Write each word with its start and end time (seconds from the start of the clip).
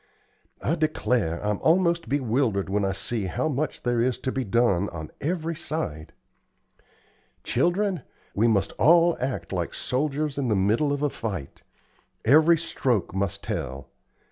I 0.63 0.73
declare 0.73 1.45
I'm 1.45 1.59
almost 1.61 2.09
bewildered 2.09 2.71
when 2.71 2.83
I 2.83 2.91
see 2.91 3.25
how 3.27 3.47
much 3.47 3.83
there 3.83 4.01
is 4.01 4.17
to 4.21 4.31
be 4.31 4.43
done 4.43 4.89
on 4.89 5.11
every 5.21 5.53
side. 5.55 6.11
Children, 7.43 8.01
we 8.33 8.47
must 8.47 8.71
all 8.79 9.15
act 9.19 9.53
like 9.53 9.75
soldiers 9.75 10.39
in 10.39 10.47
the 10.47 10.55
middle 10.55 10.91
of 10.91 11.03
a 11.03 11.11
fight. 11.11 11.61
Every 12.25 12.57
stroke 12.57 13.13
must 13.13 13.43
tell. 13.43 13.89